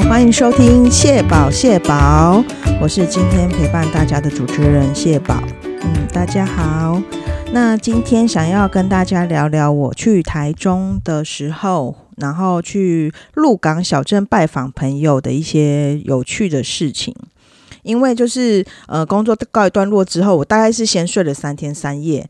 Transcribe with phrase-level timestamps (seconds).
[0.00, 2.42] 欢迎收听谢宝谢宝，
[2.80, 5.42] 我是今天陪伴大家的主持人谢宝。
[5.62, 7.00] 嗯，大家好。
[7.52, 17.14] 那今天想要跟大家聊聊我去台中的时候，然后去鹿港小镇拜访朋友的一些有趣的事情。
[17.82, 22.28] 因为就是呃，工作告一段落之后，我大概是先睡了三天三夜。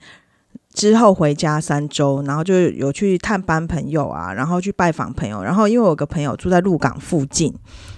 [0.72, 5.42] 之后回家三周，然后就有去探班朋友啊，然后去拜访朋友。
[5.42, 7.54] 然后因为我有个朋友住在鹿港附近，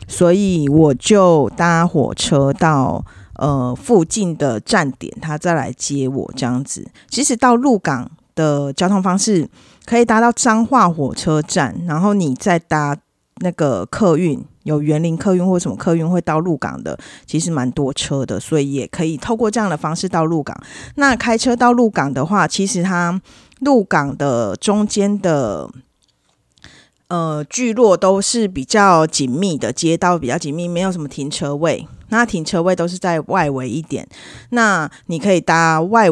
[0.08, 3.04] 所以我就搭火车到
[3.36, 6.86] 呃附近的站点，他再来接我这样子。
[7.08, 9.48] 其实到鹿港的交通方式
[9.86, 12.96] 可以搭到彰化火车站，然后你再搭
[13.36, 14.44] 那个客运。
[14.64, 20.54] 有园林客运或什么客运会到鹿港的，其实蛮多车的，所以也可以透过这样的方式到鹿港。
[20.96, 23.20] 那开车到鹿港的话，其实它
[23.60, 25.70] 鹿港的中间的
[27.08, 31.86] 呃聚落都是比较紧密的，街道比较紧密，没有什么停车位。
[32.08, 34.06] 那停车位都是在外围一点，
[34.50, 36.08] 那你可以搭外。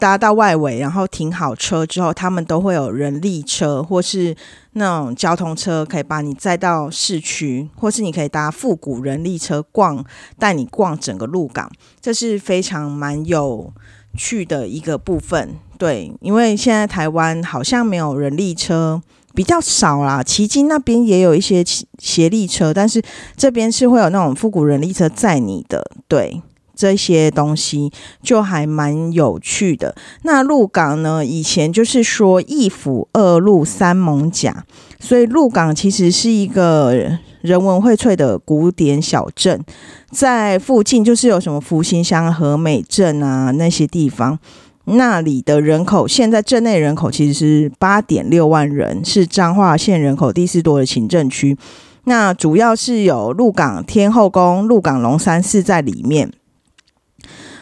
[0.00, 4.34] 搭到外围，然后停好车之后，他们都会有人力车或是
[4.72, 10.02] 那种交通车，可以把你载到市区，或是你可以搭复古人力车逛，
[10.38, 11.70] 带你逛整个鹿港，
[12.00, 13.70] 这是非常蛮有
[14.16, 15.56] 趣的一个部分。
[15.78, 19.00] 对，因为现在台湾好像没有人力车，
[19.34, 20.22] 比较少啦。
[20.22, 21.62] 旗津那边也有一些
[21.98, 23.02] 协力车，但是
[23.36, 26.42] 这边是会有那种复古人力车载你的，对。
[26.80, 27.92] 这些东西
[28.22, 29.94] 就还蛮有趣的。
[30.22, 31.22] 那鹿港呢？
[31.22, 34.64] 以前就是说一府二鹿三艋甲，
[34.98, 39.62] 所以鹿港其实是一个人文荟萃的古典小镇。
[40.10, 44.38] 在附近就是有什么福兴乡、和美镇啊那些地方，
[44.86, 51.58] 那里的人口现在镇内人口其实是八点六万人，是彰化县人口第四多的行政区。
[52.04, 56.32] 那主要是有鹿港天后宫、鹿港龙山寺在里面。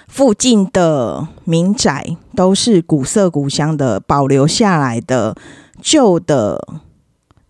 [0.08, 5.36] 附近的民宅都是古色古香的，保留下来的
[5.80, 6.66] 旧的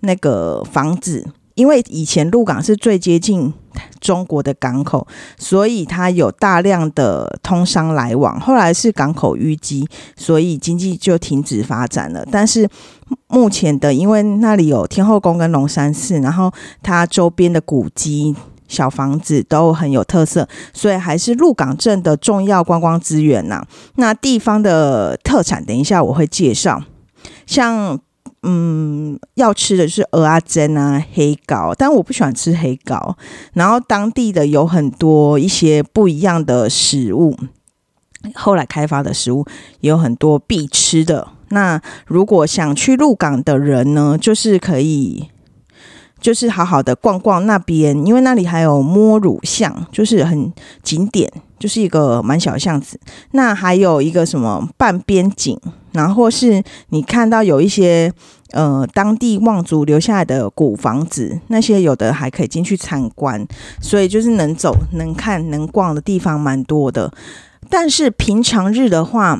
[0.01, 1.27] 那个房子。
[1.55, 3.53] 因为以前鹿港是最接近
[4.01, 5.05] 中国的港口，
[5.37, 8.39] 所以它有大量的通商来往。
[8.39, 12.25] 后来是港口淤积，所以经济就停止发展了。
[12.31, 12.69] 但是
[13.27, 18.37] 目前的，因为那里有天后宫跟龙山寺，然后它周边的古迹。
[18.69, 23.67] 小房子都很有特色，所以还是鹿港镇的重要观光资源呐。
[23.97, 26.83] 那地方的特产，等一下我会介绍。
[27.47, 27.99] 像
[28.43, 33.17] 嗯，要吃的是鹅阿珍啊、黑膏，但我不喜欢吃黑膏。
[33.55, 37.37] 然后当地的有很多一些不一样的食物，
[38.35, 39.45] 后来开发的食物
[39.81, 41.29] 也有很多必吃的。
[41.49, 45.29] 那如果想去鹿港的人呢，就是可以。
[46.21, 50.53] 就是好好的逛逛那边，因为那里还有摸乳巷，就是很
[50.83, 52.99] 景点，就是一个蛮小巷子。
[53.33, 55.59] 那还有一个什么半边景，
[55.93, 58.13] 然后是你看到有一些
[58.51, 63.47] 呃当地望族留下来的古房子，那些有的还可以进去参观，
[63.81, 67.13] 所以就是能走、能看、能逛的地方蛮多的。
[67.71, 69.39] 但是平常日的话，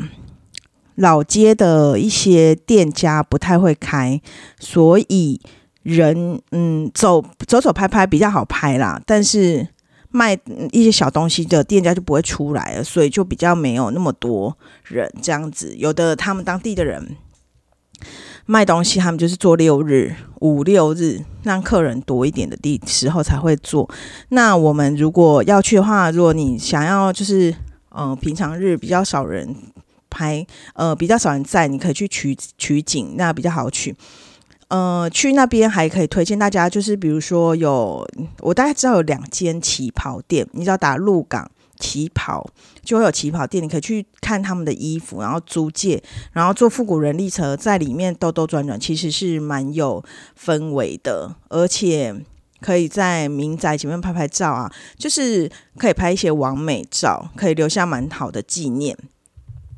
[0.95, 4.21] 老街的一些店家不太会开，
[4.61, 5.41] 所以。
[5.89, 9.67] 人嗯走走走拍拍比较好拍啦，但是
[10.11, 10.39] 卖
[10.71, 15.75] 一些小东西的店家就不会出来了，所以就比较没有那么多人这样子。
[15.77, 17.17] 有的他们当地的人
[18.47, 23.89] 卖东西，他们就是做六日、五六日，让客人多一点的地时候才会做。
[24.31, 27.55] 那我们如果要去的话，如果你想要就是
[27.91, 29.55] 嗯平常日比较少人
[30.09, 33.95] 拍，呃比较少人在，你可以去取取景，那比较好取。
[34.69, 38.07] 呃，去那边还可以推荐大家，就是比如说有
[38.41, 42.47] 我大概知道有两间旗袍店，你只要打鹿港旗袍，
[42.83, 50.05] 就会有旗袍店，你可以去看他们的衣服，然后租借，然后坐复古人力车在里面兜兜转转，其实是蛮有
[50.39, 52.15] 氛围的，而且
[52.61, 58.95] 可以在民宅前面拍拍照啊，就是可以拍一些完美照，可以留下蛮好的纪念。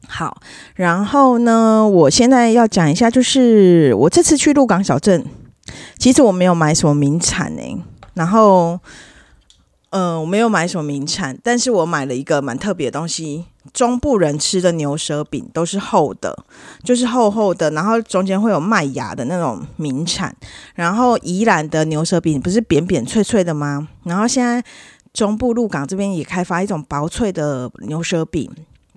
[0.08, 0.40] 好，
[0.74, 5.24] 然后呢，我现在要讲一下，就是我这次去鹿港小镇，
[5.98, 7.62] 其实我没有买什么名产呢。
[8.14, 8.78] 然后，
[9.90, 13.44] 嗯，我没有买什么名产，但是我买了一个蛮特别的东西。
[13.72, 16.36] 中部人吃的牛舌饼都是厚的，
[16.82, 20.34] 就是厚厚的，然后中间会有麦芽的那种名产。
[20.74, 23.86] 然后宜兰的牛舌饼不是扁扁脆脆的吗？
[24.04, 24.64] 然后现在
[25.12, 28.50] 中部鹿港这边也开发一种薄脆的牛舌饼。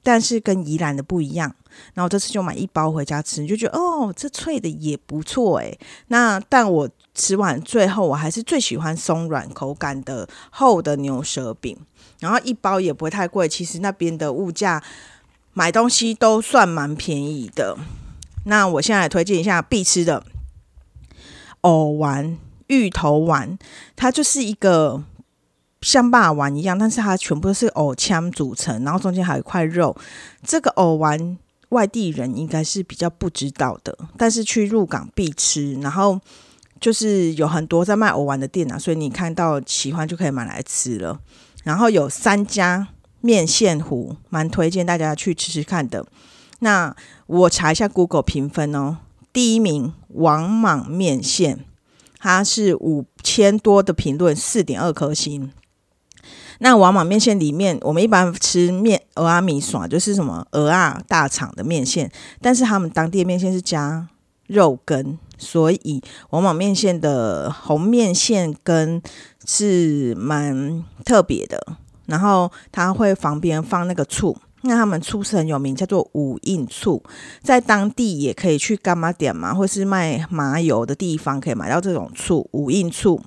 [0.04, 1.56] 但是跟宜兰的不一样，
[1.94, 5.80] 然后这次就买一包回家吃，就觉得哦，这脆的也不错诶。
[6.08, 11.78] 那但我吃完最后，我还是最喜欢松软口感的厚的牛舌饼，
[12.20, 13.48] 然后一包也不会太贵。
[13.48, 14.84] 其实那边的物价
[15.54, 17.78] 买东西都算蛮便宜的。
[18.46, 20.26] 那我现在推荐一下必吃的
[21.62, 23.58] 藕丸、芋头丸，
[23.96, 25.02] 它就是一个
[25.84, 29.96] 像霸丸一样，但是它全部都是藕腔组成，然后中间还有一块肉。
[30.42, 31.38] 这个藕丸
[31.70, 35.74] 外地人应该是比较不知道的，但是去入港必吃。
[35.82, 36.20] 然后
[36.80, 41.20] 就是有很多在卖藕丸的店啊，所以你看到喜欢就可以买来吃了。
[41.64, 42.88] 然后有三家
[43.22, 46.06] 面线糊，蛮推荐大家去吃吃看的。
[46.60, 46.96] 那
[47.28, 48.98] 我查一下 Google 评分哦，
[49.32, 51.66] 第一名王莽面线，
[52.20, 55.52] 它是五千多的评论，四点二颗星。
[56.64, 64.08] 那王莽面线里面，我们一般吃面鹅阿米爽，就是什么鹅啊大肠的面线，但是他们当地的面线是加
[64.48, 65.20] 肉羹。
[65.38, 69.02] 所以王莽面线的红面线羹
[69.46, 71.62] 是蛮特别的，
[72.06, 77.04] 然后它会旁边放那个醋，那他们醋是很有名，叫做五印醋，
[77.42, 83.22] 在当地也可以去干妈点嘛，或是卖麻油的地方可以买到这种醋，五印醋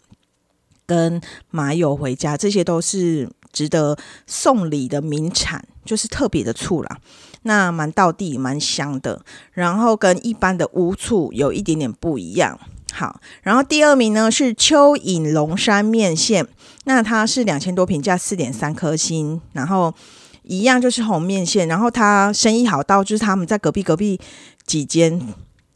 [0.87, 6.99] 跟麻油回家，这些都是值得送礼的名产，就是特别的醋啦。
[7.43, 9.23] 那蛮道地蛮香的，
[9.53, 12.59] 然后跟一般的乌醋有一点点不一样。
[12.93, 16.47] 好，然后第二名呢是蚯蚓龙山面线，
[16.85, 19.95] 那它是两千多评价四点三颗星，然后
[20.43, 24.19] 一样就是红面线，然后它生意好到就是他们在隔壁隔壁
[24.65, 25.21] 几间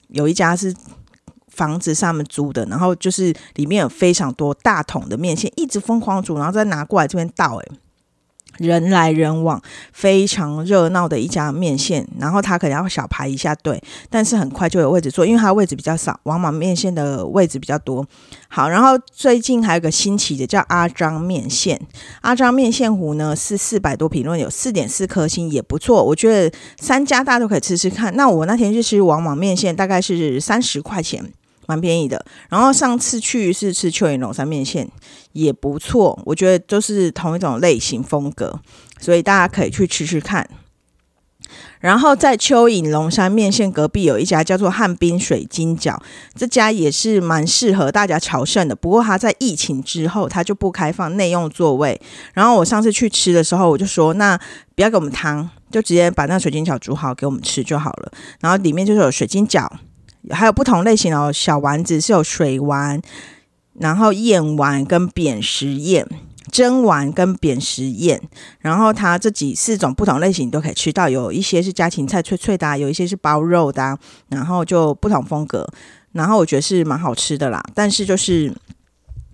[0.09, 0.75] 有一家是
[1.51, 7.69] 房子上面租的，然后就是里面有非常多大桶的面线，一直疯狂煮，然后再拿过来这边倒，诶。
[8.59, 12.07] 人来人往，非常热闹的一家面线。
[12.19, 16.19] 然后他可能要小排一下队，但是很快就有位置坐，因为它位置比较少。
[16.25, 18.05] 王莽面线的位置比较多。
[18.49, 21.81] 好，然后最近还有个新奇的叫阿张面线，
[22.21, 26.05] 阿张面线糊呢是四百多评论，有四点四颗星，也不错。
[26.05, 28.15] 我觉得三家大家都可以吃吃看。
[28.15, 31.33] 那我那天去吃王莽面线，大概是三十块钱。
[31.71, 34.91] 蛮便宜的，然后上次去是吃蚯蚓龙山面线，
[35.31, 38.61] 也不错，我觉得都是同一种类型风格，
[38.99, 40.51] 所以大家可以去吃吃看。
[41.81, 45.97] 然后在蚯蚓龙山面线隔壁有一家叫做汉滨水晶饺，
[46.35, 48.75] 这家也是蛮适合大家朝圣的。
[48.77, 52.01] 不过它在疫情之后，它就不开放内用座位。
[52.35, 54.37] 然后我上次去吃的时候，我就说那
[54.75, 58.13] 不要给我们汤，就直接把那水晶饺煮好给我们吃就好了。
[58.41, 59.67] 然后里面就是有水晶饺。
[60.29, 63.01] 还有不同类型哦，小丸子是有水丸，
[63.79, 66.07] 然后燕丸跟扁食燕，
[66.53, 68.21] 蒸丸跟扁食燕，
[68.59, 75.67] 然后它这几四种不同类型都可以吃到，有一些是家芹菜脆脆的，有一些是包肉的，然后就不同风格，
[76.13, 78.53] 然后我觉得是蛮好吃的啦，但是就是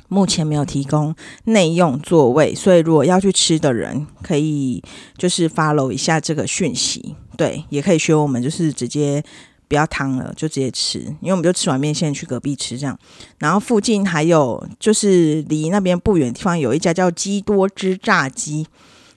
[0.08, 1.12] 目前没有提供
[1.46, 4.80] 内用座位，所以如果要去吃的人，可以
[5.18, 9.24] 就是 follow 一下这个讯息，对，也可以学我们就是直接。
[9.68, 12.98] 不要汤了，就直接吃，因为我们就吃完面现在去隔壁吃这样。
[13.38, 18.66] 然后附近还有就是离那边不远的地方有一家叫基多汁炸鸡，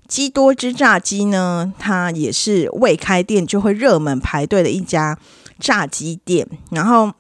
[0.07, 5.18] 基多汁炸鸡呢，它也是未开店就会热门排队的一家
[5.60, 6.48] 炸鸡店。
[6.72, 7.13] 然后。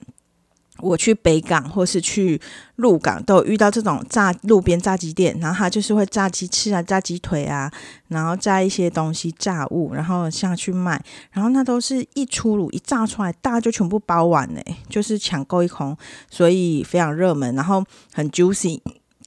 [0.81, 2.39] 我去北港或是去
[2.75, 7.71] 鹿港，都有遇到这种炸路边炸鸡店，然后他就是会炸鸡翅啊、炸鸡腿啊，
[8.07, 15.97] 然后炸一些东西炸物，然后下去卖，然后那都是一出炉一炸出来，大家就全部包完嘞，就是抢购一空，
[16.29, 17.83] 所以非常热门，然后
[18.13, 18.79] 很 juicy，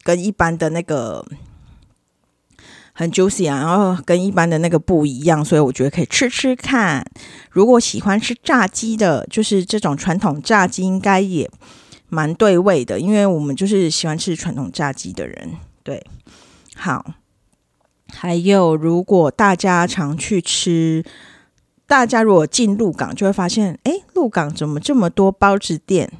[0.02, 1.24] 跟一般的那个。
[2.92, 7.04] 很 juicy 啊，然后跟一般的那个不一样，所以我觉得可以吃吃看。
[7.50, 11.50] 如果喜欢吃炸鸡的，就是这种传统炸鸡，应该也
[12.08, 15.52] 蛮对味的，因为我们就是喜欢吃传统炸鸡的人。
[15.82, 16.04] 对，
[16.76, 17.14] 好。
[18.14, 21.02] 还有，如果大家常去吃，
[21.86, 26.12] 大家如果进鹿港，就会发现，哎，鹿港怎么这么多包子店？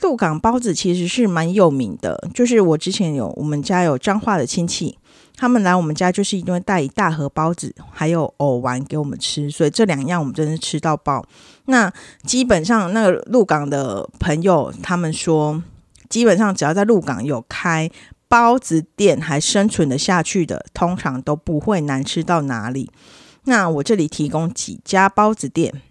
[0.00, 4.98] 鹿港包子其实是蛮有名的，就是我之前有我们家有彰化的亲戚。
[5.36, 11.24] 他们来我们家就是一定会带一大盒包子，还有藕丸给我们吃，所以这两样我们真的吃到爆。
[11.64, 11.92] 那
[12.24, 15.62] 基本上那个鹿港的朋友他们说，
[16.08, 17.90] 基本上只要在鹿港有开
[18.28, 22.90] 包子店还生存的下去的，通常都不会难吃到哪里。
[23.44, 25.82] 那我这里提供几家包子店，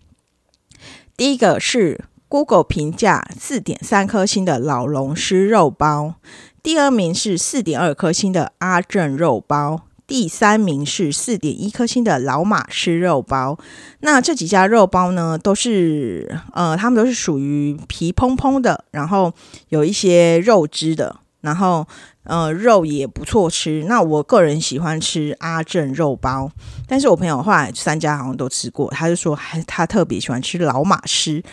[1.18, 6.16] 第一个是 Google 评价四点三颗星的老龙狮肉包。
[6.64, 13.60] 第二名是四点二颗星的阿正肉包，第三名是四点一颗星的老马吃肉包。
[14.00, 19.34] 那这几家肉包呢，都是呃，他们都是属于皮蓬蓬的，然后
[19.68, 21.86] 有一些肉汁的，然后
[22.24, 23.84] 呃，肉也不错吃。
[23.90, 26.50] 那我个人喜欢吃阿正肉包，
[26.88, 31.44] 但是我朋友后来三家好像都吃过，他就说还他特别喜欢吃老马师。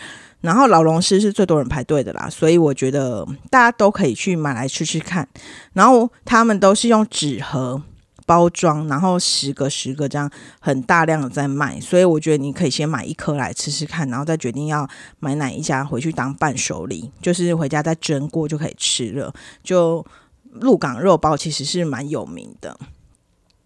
[0.41, 5.27] 然后老龙狮是最多人排队的啦，所以我觉得大家都可以去买来吃吃看。
[5.73, 7.81] 然后他们都是用纸盒
[8.25, 10.31] 包装，然后十个十个这样
[10.61, 14.87] 很大量的在卖，所以我觉得你可以先买一颗来吃吃看，然后再决定要
[15.19, 19.33] 买哪一家回去当伴手礼，就是回家再蒸过就可以吃了。
[19.61, 20.05] 就
[20.51, 22.79] 鹿港肉包其实是蛮有名的，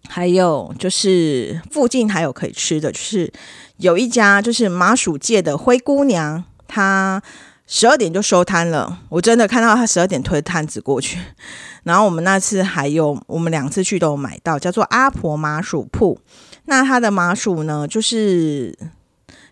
[0.08, 3.32] 还有就是附近还有可以吃的，就是
[3.78, 6.46] 有一家就是麻薯界的灰姑娘。
[6.74, 7.22] 他
[7.68, 11.20] 十二点就收摊了，我真的看到他十二点推摊子过去。
[11.86, 16.20] 然后我们那次还有，我们两次去都有买到，叫做阿婆麻薯铺。
[16.66, 18.76] 那它的麻薯呢，就是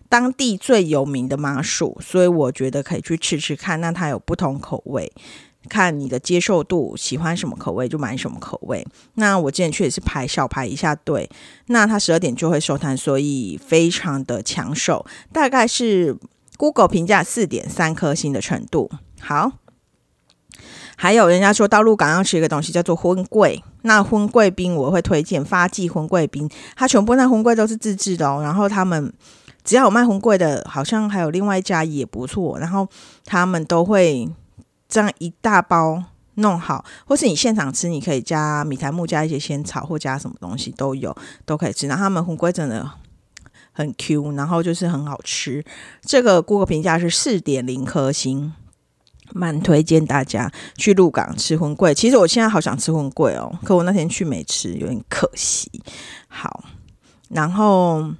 [0.08, 3.80] 当地最有名的麻薯，所以我觉得可以去吃吃看。
[3.80, 5.12] 那它有不同口味，
[5.68, 8.84] 看你的接受度，喜欢什么口味就买什么口味。
[9.14, 11.30] 那我之前去也是排小排一下队，
[11.66, 16.16] 那他十二点就会收摊，所以非常的抢手，大概是。
[16.56, 18.90] Google 评价四点三颗星的程度
[19.20, 19.52] 好，
[20.96, 28.40] 还有人家说到鹿港要吃一个东西叫做荤桂，那荤桂冰我会推荐发记荤桂冰，它全部那荤桂都是自制的哦。
[28.42, 29.12] 然后他们
[29.64, 32.58] 只要有卖荤桂的，好像还有另外一家也不错。
[32.58, 32.86] 然后
[33.24, 34.28] 他们都会
[34.88, 36.02] 这样一大包
[36.34, 41.88] 弄好，或是你现场吃，你可以加米苔木，加一些仙草或加什么东西都有，都可以吃。
[41.88, 42.88] 然后他们荤桂真的。
[43.72, 45.64] 很 Q，然后就是很好吃。
[46.02, 48.52] 这个顾客评价是四点零颗星，
[49.32, 51.94] 蛮推荐大家去鹿港吃荤桂。
[51.94, 55.70] 其实我现在好想吃荤桂哦，可我那天去没吃，有点可惜。
[56.28, 56.64] 好，
[57.28, 58.12] 然后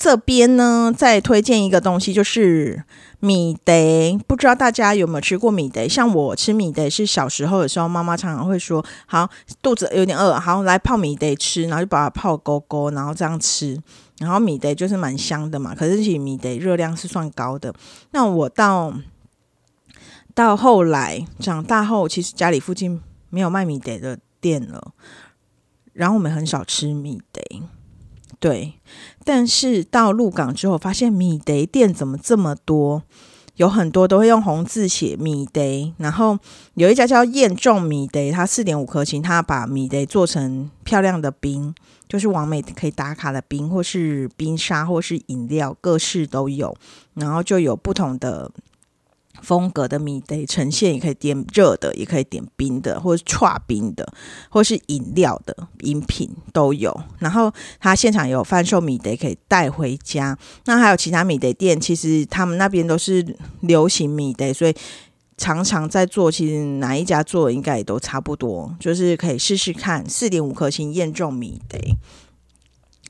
[0.00, 2.82] 这边呢再推荐一个东西，就是
[3.18, 3.72] 米德。
[4.26, 5.86] 不知道大家有没有吃过米德？
[5.86, 9.28] 像我吃米德是小时候的时候，妈妈常常会说：“好，
[9.60, 13.78] 肚子有点饿，好来泡米德吃。”然后就把它泡勾勾，然后这样吃。
[14.20, 17.74] 然后米德就是蛮香的嘛，可是其实米德热量是算高的。
[18.12, 18.94] 那我到
[20.34, 24.94] 到后来长大后，其实家里附近没有卖米德的店了，
[25.92, 27.42] 然后我们很少吃米德。
[28.40, 28.74] 对，
[29.24, 33.04] 但是到鹿港之后，发现米德店怎么这么多？
[33.56, 35.60] 有很多都会用红字写米德，
[35.98, 36.38] 然后
[36.74, 41.74] 有一家叫燕仲米德，它四点五颗星，它把米德做成漂亮的冰。
[42.08, 46.74] 就是完美可以打卡的冰，或是冰沙，或是饮料，各式都有。
[47.14, 48.50] 然后就有不同的
[49.42, 54.06] 风格的米得呈现，也可以点热的，也可以点冰的，或是串冰的，
[54.48, 56.94] 或是饮料的饮品都有。
[57.18, 60.36] 然后他现场有贩售米得，可以带回家。
[60.64, 64.74] 那还有其他米得店，其实他们那边都是流行米得，所以。
[65.42, 70.06] 常常在做，其实哪一家做应该也都差不多，就是可以试试看。
[70.06, 71.78] 四点五颗星验中米德，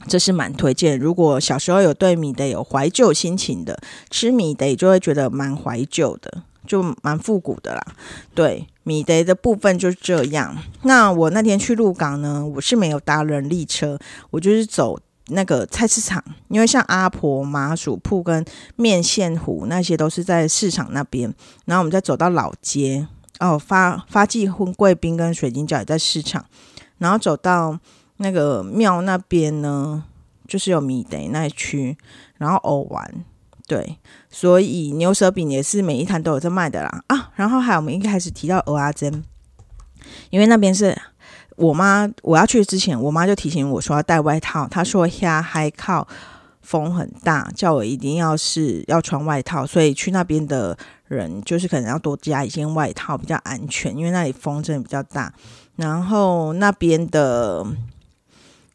[0.08, 0.98] 这是蛮推荐。
[0.98, 3.78] 如果小时候有对米德有怀旧心情的，
[4.10, 7.82] 吃米德就会觉得蛮怀旧的，就蛮复古的啦。
[8.34, 10.56] 对米德的部分就是这样。
[10.82, 13.98] 那我那天去鹿港呢，我是没有搭人力车，
[14.30, 14.98] 我就是走。
[15.32, 21.32] 那个菜市场，因为像阿婆麻薯铺跟面线糊那些都是在市场那边，
[21.66, 23.06] 然后我们再走到老街
[23.38, 26.44] 哦，发发记荤贵宾跟水晶饺也在市场，
[26.98, 27.78] 然后走到
[28.20, 30.04] 那个庙那边呢，
[30.46, 31.98] 就是有米德那一区，
[32.38, 33.24] 然后偶玩
[33.66, 33.98] 对，
[34.30, 39.24] 所以牛舌饼也是每一摊都有在卖的啦啊，然后还有我们一开始提到鹅阿珍，
[40.30, 40.96] 因为那边是。
[41.56, 44.66] 我妈我要去之前，我妈就提醒我说要带外套。
[44.66, 46.08] 她说下海靠
[46.62, 49.66] 风很大，叫我一定要是要穿外套。
[49.66, 50.74] 所以去那边的
[51.06, 55.30] 人就是可能要多加一件外套，比较安全，因为那里风真的比较大。
[55.76, 57.66] 然后那边的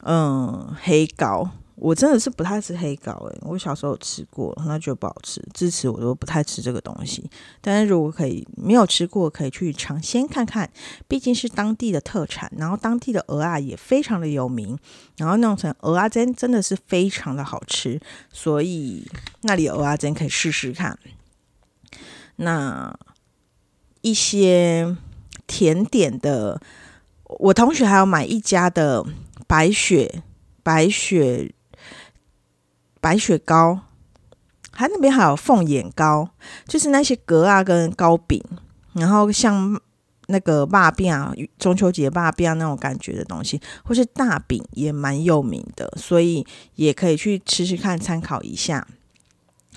[0.05, 1.49] 嗯黑膏。
[1.75, 7.29] 我真的是不太吃黑膏诶，我小时候吃过，那就不好吃，自此我都不太吃这个东西。
[7.59, 10.71] 但是如果可以没有吃过，可以去尝鲜看看，
[11.05, 14.79] 毕竟是当地的特产，然后当地的鹅啊也非常的有名，
[15.17, 17.99] 然后弄成鹅啊煎真的是非常的好吃，
[18.31, 19.05] 所以
[19.41, 20.97] 那里鹅啊煎可以试试看。
[22.37, 22.97] 那
[23.99, 24.95] 一些
[25.45, 26.61] 甜点的，
[27.25, 29.05] 我同学还要买一家的
[29.47, 30.23] 白雪
[30.63, 31.51] 白雪。
[33.01, 33.81] 白雪糕，
[34.71, 36.27] 还那边还有凤眼糕，
[36.67, 38.43] 就是那些格啊跟糕饼，
[38.93, 39.79] 然后像
[40.25, 48.87] 那个霸饼啊，中秋节霸饼那种感觉的东西，或是大饼也蛮有名的，所以也可以去吃吃看，参考一下。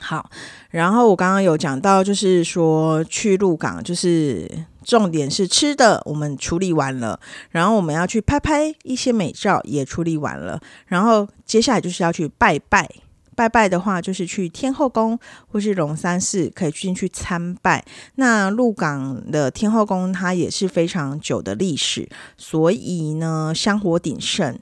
[0.01, 0.31] 好，
[0.71, 4.51] 然后我刚刚有讲到，就是说去鹿港，就是
[4.89, 12.89] 重点是吃的，我们处理完了，然后我们要去拍拍一些美照，也处理完了，然后接下来就是要去拜拜。
[13.37, 15.17] 拜拜的话，就是去天后宫
[15.47, 17.85] 或是龙山寺，可以进去参拜。
[18.15, 24.59] 那鹿港的天后宫，它也是非常久的历史，所以呢，香火鼎盛，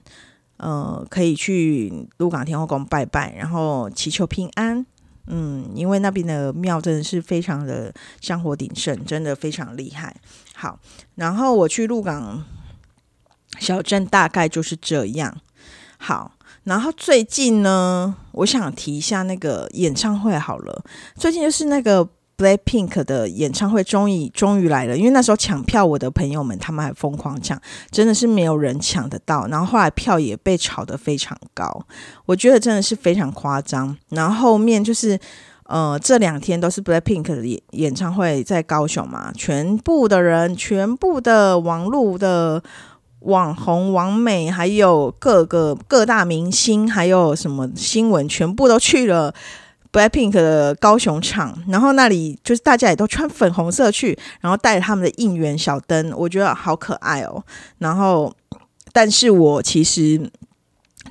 [0.56, 4.84] 呃，可以去鹿港天后宫拜拜，然后祈求平安。
[5.26, 10.14] 嗯，因为那边的庙真的是非常的香火鼎盛，真的非常厉害。
[10.54, 10.78] 好，
[11.16, 12.44] 然后我去鹿港
[13.58, 15.36] 小镇，大概就是这样。
[15.98, 16.32] 好。
[16.64, 20.84] 然后最近呢，我想提一下那个演唱会好了。
[21.14, 22.04] 最近就是那个
[22.36, 24.96] Black Pink 的演唱会，终于终于来了。
[24.96, 29.46] 因为那时候抢票，我的朋友们他们还疯狂抢，真的是没有人抢得到。
[29.48, 31.84] 然后后来票也被炒得非常高，
[32.26, 33.96] 我觉得真的是非常夸张。
[34.10, 35.18] 然后后面就是
[35.64, 42.62] 呃，这两天都是 Black Pink 的演演唱会在高雄嘛，全部的人，全部的网络的。
[43.20, 49.34] 网红、网美，还有各个各大明星，还有什么新闻，全部都去了
[49.96, 51.56] BLACKPINK 的高雄场。
[51.68, 57.42] 然后那里就是大家也都穿粉红色去，然后带着他们的应援小灯，我觉得好可爱哦。
[57.78, 58.30] 然后，
[58.92, 60.30] 但是我其实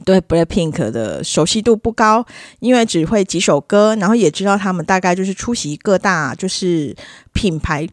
[0.03, 2.25] 对 BLACKPINK 的熟悉度不高，
[2.59, 6.95] 因为只会几首歌，然后也知道他们大概就是出席各大就是
[7.33, 7.87] 品牌。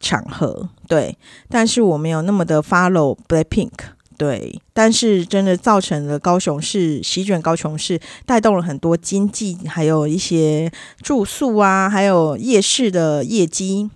[0.00, 3.72] 场合对，但是我没有那么的 follow Blackpink
[4.18, 10.70] 对，但是真的造成了高雄市席卷高雄市，带动了很多经济，还有一些
[11.00, 13.88] 住宿啊，还有夜市的业绩，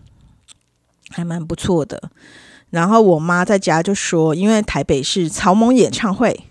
[1.11, 2.01] 还蛮不错的。
[2.71, 6.45] 然后我妈在家就说，因为台北是草蜢演唱会。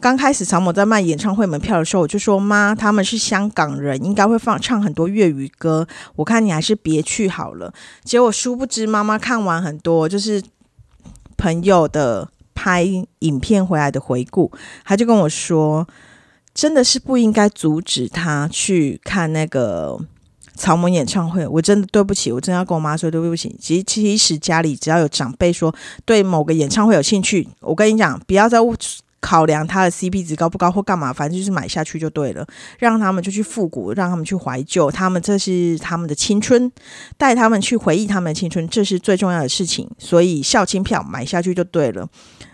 [0.00, 5.86] 刚开始曹某在卖演唱会门票的时候，我就说妈，他们是香港人，应该会放唱很多粤语歌。
[6.16, 7.74] 我看你还是别去好了。
[8.02, 10.40] 结果殊不知，妈妈看完很多就是
[11.36, 12.86] 朋友的拍
[13.20, 14.52] 影片回来的回顾，
[14.84, 15.88] 他就跟我说，
[16.52, 19.98] 真的是不应该阻止他去看那个
[20.56, 21.46] 草蜢演唱会。
[21.46, 23.56] 我真的对不起，我真的要跟我妈说对不起。
[23.58, 28.58] 其实其实家里只要有长辈说对某个演唱会有兴趣，我跟你讲，不要再。
[29.22, 32.46] 考量他的 CP 值高不高或干嘛，反正就是买下去就对了，
[32.78, 36.72] 让他们就去复古，让他们去怀旧，他们这是他们的青春，
[37.18, 39.86] 带他们去回忆他们的青春，这是最重要的事情。
[39.98, 42.08] 所以校庆票买下去就对了。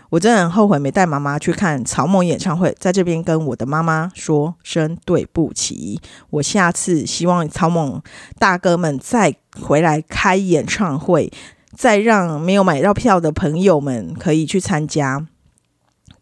[0.09, 5.99] 我真的很后悔没带妈妈去看曹梦演唱会，在这边跟我的妈妈说声对不起。
[6.29, 8.01] 我下次希望曹梦
[8.39, 11.31] 大哥们再回来开演唱会，
[11.75, 15.27] 再让没有买到票的朋友们可以去参加。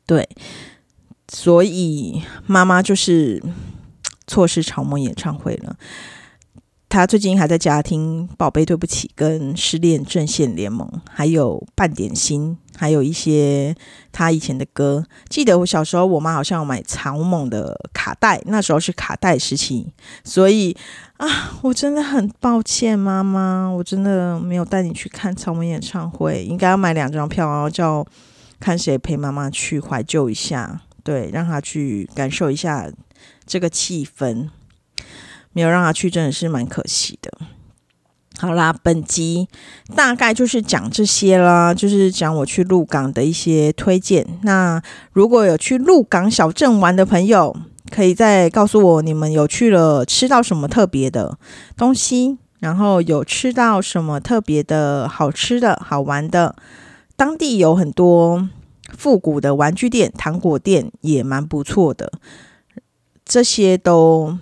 [0.08, 0.28] 对，
[1.28, 3.44] 所以妈妈就是
[4.26, 5.76] 错失草蜢演唱会了。
[6.88, 13.76] 他最近还在家听《宝贝对不起》跟《失恋阵线联盟》，还有《半点心》，还有一些
[14.12, 15.06] 他以前的歌。
[15.30, 19.92] 记得我小时候，我妈好像有买草蜢的卡带，那时候是卡带时期。
[20.24, 20.76] 所以
[21.18, 21.28] 啊，
[21.62, 28.06] 我真的很抱歉，妈妈，我真的没有带你去看草蜢演唱会，应该要买两张票，然后叫。
[28.58, 32.90] 看谁陪妈妈去怀旧一下，对，让他去感受一下
[33.46, 34.48] 这个气氛。
[35.52, 37.30] 没有让他去，真的是蛮可惜的。
[38.38, 39.48] 好啦，本集
[39.96, 44.28] 大概就是讲这些啦，就是讲我去鹿港的一些推荐。
[44.44, 44.82] 那
[45.14, 47.56] 如果有去鹿港小镇玩的朋友，
[47.90, 51.38] 可以再告诉我你们有去了吃到什么特别的
[51.78, 56.56] 东西，然后有吃到什么特别的好吃的好玩的。
[57.16, 58.50] 当地有很多
[58.98, 62.12] 复古的玩具店、糖果店，也蛮不错的。
[63.24, 64.38] 这些都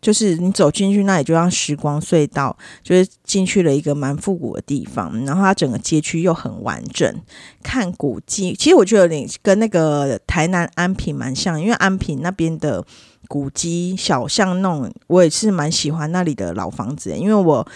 [0.00, 5.24] 就是你走进去那里，就像时光隧道，就是进去了一个蛮复古的地方。
[5.24, 7.14] 然后它整个街区又很完整，
[7.62, 8.54] 看古迹。
[8.58, 12.84] 其实我觉得有点跟那个台南安平蛮像，因为安平那边的
[13.28, 17.66] 古迹小巷弄，我也是蛮喜欢那里的老房子，因为我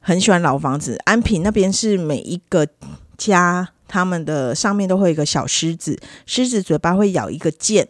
[0.00, 0.98] 很喜欢老房子。
[1.04, 2.66] 安平那边是每一个
[3.16, 3.68] 家。
[3.88, 7.86] 他们的上面都会有一个小狮子，狮子嘴巴会咬一个剑，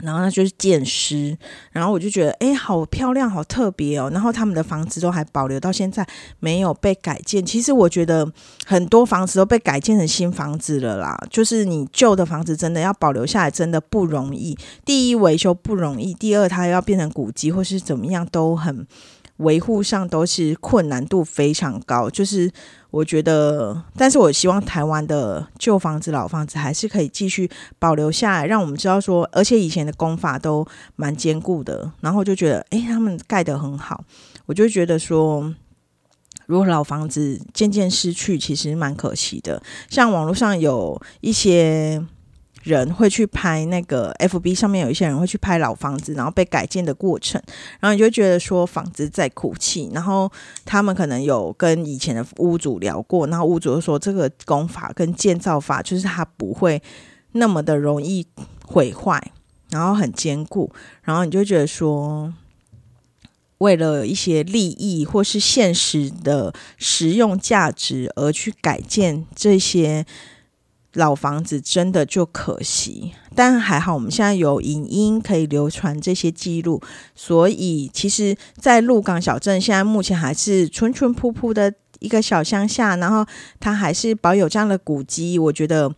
[0.00, 1.36] 然后那就是建师。
[1.70, 4.10] 然后我就觉得，哎，好漂亮，好特别哦。
[4.12, 6.06] 然后他们的房子都还保留到现在，
[6.40, 7.44] 没有被改建。
[7.44, 8.30] 其实我觉得
[8.66, 11.18] 很多房子都被改建成新房子了啦。
[11.30, 14.56] 就是你旧的房子真的要保留下来，真的不容易。
[14.84, 18.86] 第一，维修不容易；第二，它要变成古迹或是怎么样，都很。
[19.42, 22.10] 维护上都是困难度非常高。
[22.10, 22.50] 就是
[22.90, 31.92] 我觉得，但是我希望台湾的旧房子、老房子还是可以继续保留下来，让我们知道说，而且以前的工法都蛮坚固的。
[32.00, 34.04] 然后就觉得，诶，他们盖得很好，
[34.46, 35.54] 我就觉得说。
[36.46, 39.62] 如果老房子渐渐失去，其实蛮可惜的。
[39.88, 42.04] 像网络上有一些
[42.62, 47.42] 人会去拍那个 FB 上面有一些人会去拍老房子，然后被改建的过程，
[47.80, 49.90] 然后你就觉得说房子在哭泣。
[49.92, 50.30] 然后
[50.64, 56.80] 他们可能有跟以前的屋主聊过，然后屋主就说这个工法跟建造法就是它不会
[57.32, 58.26] 那么的容易
[58.64, 59.32] 毁坏，
[59.70, 60.72] 然后很坚固。
[61.02, 62.32] 然后你就觉得说。
[63.58, 70.04] 为了一些利益或是现实的实用价值而去改建这些
[70.94, 73.12] 老房子，真的就可惜。
[73.34, 76.80] 但还好，我们现在有影音可以流传这些记录，
[77.14, 83.24] 所以其实，在鹿港小镇现在目前还是淳淳朴朴的一个小乡下，然后
[83.58, 85.92] 它还是保有这样的古迹，我觉得。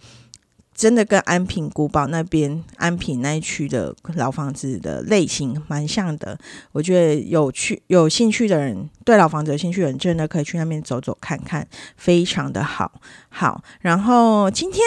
[0.74, 6.38] 真的跟安平古堡那边安平那一区的老房子的类型蛮像的，
[6.72, 12.92] 我觉得有趣有兴趣的人，对老房子有兴趣的人，真的可以去那边走走看看，非常的好。
[13.28, 14.82] 好，然后今天。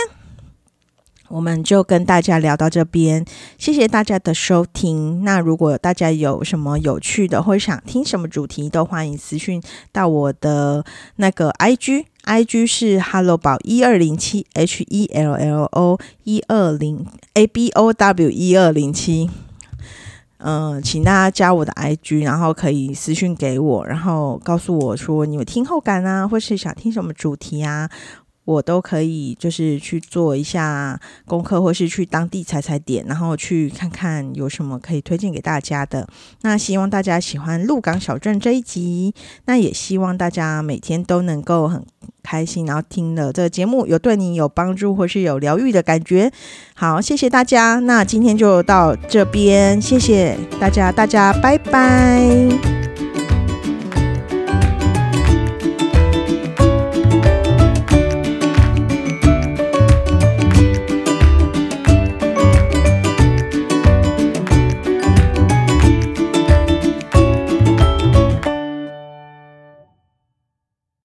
[1.29, 3.25] 我们就跟大家聊到这边，
[3.57, 5.25] 谢谢大家的收听。
[5.25, 10.85] 那如果大家有什么有趣的，或想听什么主题，都欢迎私讯到我的
[11.17, 17.93] 那个 IG I G 是 Hello 宝一二零七 H E L L O 一二零 A B O
[17.93, 19.29] W 一二零七。
[20.39, 27.89] 嗯，请大家加我的 I G，然后可以私信给我，然后告诉我说你有听后感啊，或是想听什么主题啊。
[28.47, 36.07] 我都可以，就是去做一下功课，或是去当地踩踩点，然后去看看有什么可以推荐给大家的。
[36.43, 39.13] 那希望大家喜欢鹿港小镇这一集，
[39.47, 41.85] 那也希望大家每天都能够很
[42.23, 46.31] 开心，然后听了这个节目有对你有帮助，或是有疗愈的感觉。
[46.73, 52.86] 好，谢谢大家，那今天就到这边，谢谢大家，大家拜拜。